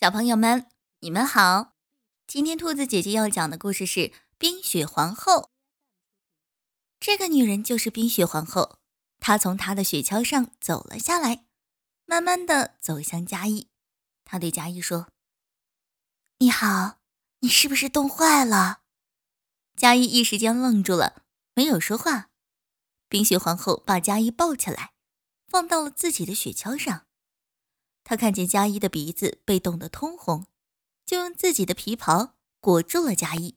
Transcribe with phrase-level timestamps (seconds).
[0.00, 0.66] 小朋友们，
[1.00, 1.74] 你们好！
[2.26, 4.00] 今天兔子姐姐要讲的故事是
[4.38, 5.32] 《冰雪皇后》。
[6.98, 8.78] 这个女人就是冰雪皇后，
[9.18, 11.44] 她从她的雪橇上走了下来，
[12.06, 13.68] 慢慢的走向嘉义。
[14.24, 15.08] 她对嘉义说
[16.40, 17.00] ：“你好，
[17.40, 18.80] 你是不是冻坏了？”
[19.76, 22.30] 嘉义一时间愣住了，没有说话。
[23.10, 24.94] 冰雪皇后把嘉义抱起来，
[25.46, 27.04] 放到了自己的雪橇上。
[28.02, 30.46] 他看见佳一的鼻子被冻得通红，
[31.06, 33.56] 就用自己的皮袍裹住了佳一。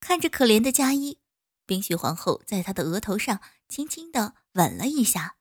[0.00, 1.18] 看着可怜的佳一，
[1.66, 5.36] 冰雪皇后在他的额头上轻轻地吻了一下，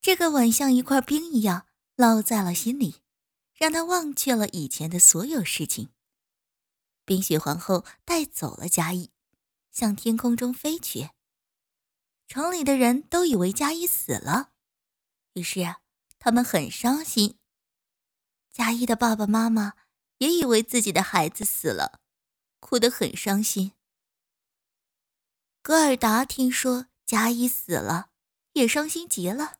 [0.00, 1.66] 这个吻像一块冰一样
[1.96, 3.02] 烙在了心里，
[3.54, 5.90] 让他忘却了以前的所有事情。
[7.04, 9.10] 冰雪皇后带走了佳一，
[9.70, 11.10] 向天空中飞去。
[12.28, 14.52] 城里的人都以为佳一死了，
[15.34, 15.76] 于是
[16.18, 17.38] 他们很伤心。
[18.52, 19.72] 佳一的爸爸妈妈
[20.18, 22.00] 也以为自己的孩子死了，
[22.60, 23.72] 哭得很伤心。
[25.62, 28.10] 戈尔达听说佳一死了，
[28.52, 29.58] 也伤心极了。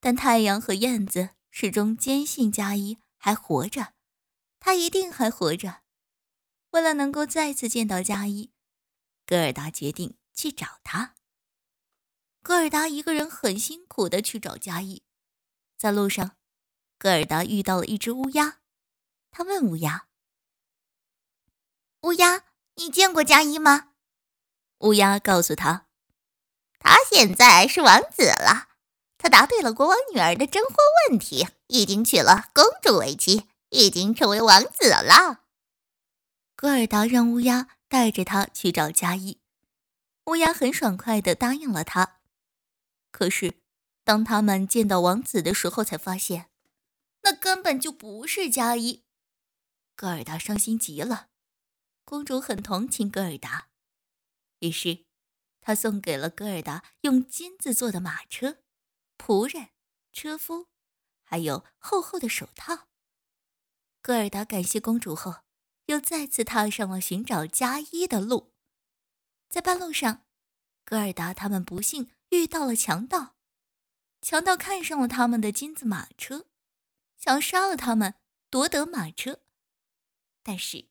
[0.00, 3.94] 但太阳和燕子始终坚信佳一还活着，
[4.60, 5.80] 他一定还活着。
[6.70, 8.52] 为了能够再次见到佳一，
[9.24, 11.14] 戈尔达决定去找他。
[12.42, 15.02] 戈尔达一个人很辛苦的去找佳一，
[15.78, 16.36] 在路上。
[17.04, 18.60] 戈尔达遇到了一只乌鸦，
[19.30, 20.06] 他问乌鸦
[22.00, 22.44] ：“乌鸦，
[22.76, 23.90] 你见过佳一吗？”
[24.80, 25.84] 乌鸦告诉他
[26.80, 28.68] ：“他现在是王子了，
[29.18, 30.74] 他答对了国王女儿的征婚
[31.10, 35.42] 问题，已经娶了公主为妻，已经成为王子了。”
[36.56, 39.38] 戈尔达让乌鸦带着他去找佳一，
[40.24, 42.20] 乌鸦很爽快地答应了他。
[43.10, 43.60] 可是，
[44.04, 46.48] 当他们见到王子的时候，才发现。
[47.24, 49.02] 那根本就不是加一，
[49.96, 51.30] 戈尔达伤心极了。
[52.04, 53.70] 公主很同情戈尔达，
[54.58, 55.06] 于是
[55.62, 58.58] 她送给了戈尔达用金子做的马车、
[59.16, 59.70] 仆人、
[60.12, 60.68] 车夫，
[61.22, 62.88] 还有厚厚的手套。
[64.02, 65.44] 戈尔达感谢公主后，
[65.86, 68.52] 又再次踏上了寻找加一的路。
[69.48, 70.26] 在半路上，
[70.84, 73.36] 戈尔达他们不幸遇到了强盗，
[74.20, 76.48] 强盗看上了他们的金子马车。
[77.24, 78.16] 想杀了他们，
[78.50, 79.40] 夺得马车。
[80.42, 80.90] 但是，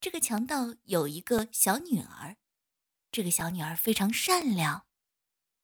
[0.00, 2.36] 这个强盗有一个小女儿，
[3.10, 4.86] 这个小女儿非常善良。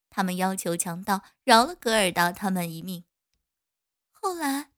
[0.09, 3.05] 他们要求强盗饶了格尔达他们一命。
[4.11, 4.73] 后来，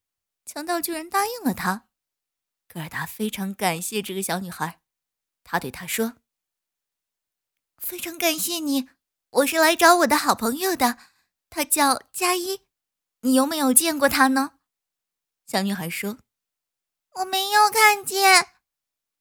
[0.45, 1.89] 强盗居然答应了他。
[2.69, 4.83] 格尔达非常感谢这个小女孩，
[5.45, 6.19] 他对她说
[7.81, 8.91] ：“非常感谢你，
[9.31, 10.99] 我是来找我的好朋友的，
[11.49, 12.67] 他叫佳一。
[13.21, 14.59] 你有没有见过他呢？”
[15.53, 16.19] 小女孩说
[17.17, 18.47] ：“我没有看见。”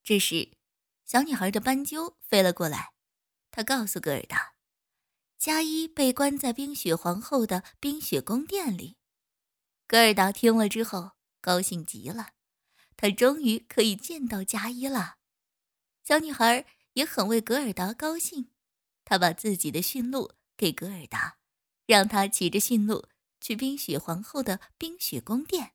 [0.02, 0.54] 这时，
[1.04, 2.94] 小女孩的斑鸠飞了过来，
[3.52, 4.54] 她告诉格尔达
[5.38, 8.96] ：“佳一被关在冰雪皇后的冰雪宫殿里。”
[9.86, 12.30] 格尔达听了之后高兴极了，
[12.96, 15.18] 她终于可以见到佳一了。
[16.02, 18.52] 小女孩也很为格尔达高兴，
[19.04, 21.40] 她把自己的驯鹿给格尔达，
[21.86, 23.10] 让他骑着驯鹿
[23.42, 25.74] 去冰雪皇后的冰雪宫殿。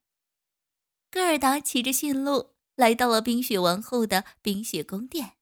[1.11, 5.37] 戈尔达骑着驯鹿来到了冰雪王后的冰雪宫殿，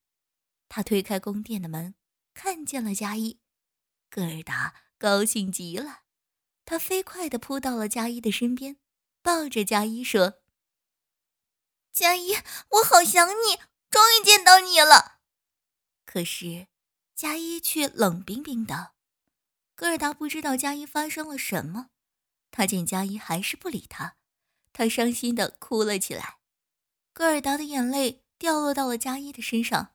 [0.69, 1.95] 他推开宫殿的门，
[2.33, 3.41] 看见了佳一。
[4.09, 6.03] 戈尔达高兴极了，
[6.65, 8.77] 他飞快地扑到了佳一的身边，
[9.23, 10.41] 抱着佳一说
[11.93, 12.35] ：“佳一，
[12.69, 13.57] 我好想你，
[13.91, 15.19] 终于见到你了。”
[16.07, 16.69] 可是，
[17.17, 18.93] 佳一却冷冰冰的。
[19.75, 21.91] 戈尔达不知道佳一发生了什么，
[22.53, 24.17] 他见佳一还是不理他。
[24.75, 26.39] 他伤心的哭了起来，
[27.13, 29.95] 戈尔达的眼泪掉落到了佳一的身上，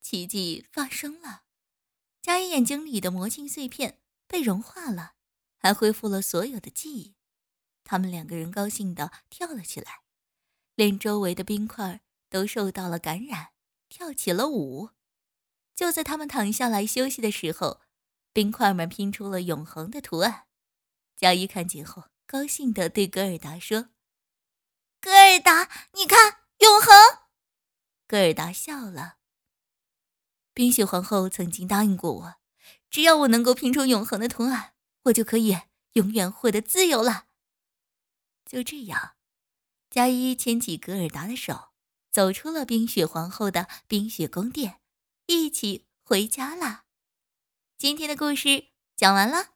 [0.00, 1.42] 奇迹发生了，
[2.22, 5.16] 佳一眼睛里的魔镜碎片被融化了，
[5.58, 7.14] 还恢复了所有的记忆。
[7.84, 10.00] 他们两个人高兴的跳了起来，
[10.74, 13.48] 连周围的冰块都受到了感染，
[13.90, 14.90] 跳起了舞。
[15.74, 17.82] 就在他们躺下来休息的时候，
[18.32, 20.46] 冰块们拼出了永恒的图案。
[21.14, 23.90] 佳一看见后，高兴的对戈尔达说。
[25.26, 26.94] 戈尔达，你看，永恒。
[28.06, 29.16] 戈尔达笑了。
[30.54, 32.34] 冰雪皇后曾经答应过我，
[32.88, 34.74] 只要我能够拼出永恒的图案，
[35.06, 35.58] 我就可以
[35.94, 37.24] 永远获得自由了。
[38.44, 39.16] 就这样，
[39.90, 41.70] 佳一牵起戈尔达的手，
[42.12, 44.80] 走出了冰雪皇后的冰雪宫殿，
[45.26, 46.84] 一起回家了。
[47.76, 49.55] 今天的故事讲完了。